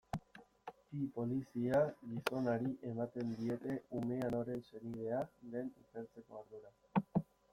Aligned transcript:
Bi 0.93 1.01
polizia-gizonari 1.17 2.71
ematen 2.93 3.35
diete 3.41 3.77
umea 4.01 4.31
noren 4.37 4.65
senidea 4.69 5.19
den 5.53 5.71
ikertzeko 5.85 6.41
ardura. 6.43 7.21